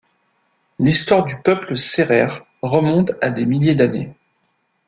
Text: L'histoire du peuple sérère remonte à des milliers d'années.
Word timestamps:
L'histoire 0.79 1.25
du 1.25 1.39
peuple 1.39 1.77
sérère 1.77 2.43
remonte 2.63 3.11
à 3.21 3.29
des 3.29 3.45
milliers 3.45 3.75
d'années. 3.75 4.15